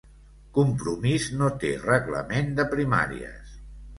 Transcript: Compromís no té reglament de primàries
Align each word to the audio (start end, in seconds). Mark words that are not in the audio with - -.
Compromís 0.53 1.27
no 1.41 1.51
té 1.65 1.73
reglament 1.83 2.51
de 2.61 2.65
primàries 2.75 3.55